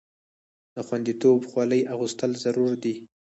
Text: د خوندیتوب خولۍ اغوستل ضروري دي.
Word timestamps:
د 0.73 0.77
خوندیتوب 0.87 1.39
خولۍ 1.49 1.81
اغوستل 1.93 2.31
ضروري 2.43 2.77
دي. 2.83 2.95